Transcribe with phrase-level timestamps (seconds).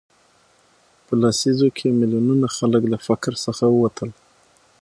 [1.05, 4.09] په لسیزو کې میلیونونه خلک له فقر څخه ووتل.